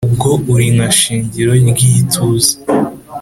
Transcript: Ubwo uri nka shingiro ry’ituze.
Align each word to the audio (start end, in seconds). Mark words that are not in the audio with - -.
Ubwo 0.07 0.29
uri 0.53 0.67
nka 0.75 0.89
shingiro 0.99 1.51
ry’ituze. 1.71 2.53